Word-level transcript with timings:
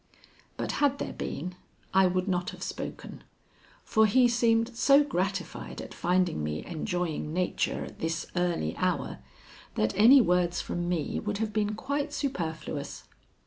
But 0.57 0.71
had 0.81 0.97
there 0.97 1.13
been, 1.13 1.53
I 1.93 2.07
would 2.07 2.27
not 2.27 2.49
have 2.49 2.63
spoken, 2.63 3.23
for 3.83 4.07
he 4.07 4.27
seemed 4.27 4.75
so 4.75 5.03
gratified 5.03 5.79
at 5.79 5.93
finding 5.93 6.43
me 6.43 6.65
enjoying 6.65 7.31
nature 7.33 7.85
at 7.85 7.99
this 7.99 8.25
early 8.35 8.75
hour 8.77 9.19
that 9.75 9.93
any 9.95 10.19
words 10.19 10.59
from 10.59 10.89
me 10.89 11.19
would 11.19 11.37
have 11.37 11.53
been 11.53 11.75
quite 11.75 12.13
superfluous. 12.13 13.03